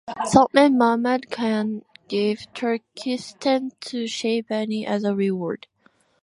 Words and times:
Sultan 0.25 0.79
Mahmud 0.79 1.29
Khan 1.29 1.83
gave 2.07 2.47
Turkistan 2.55 3.69
to 3.81 4.05
Shaybani 4.05 4.83
as 4.83 5.03
a 5.03 5.13
reward. 5.13 5.67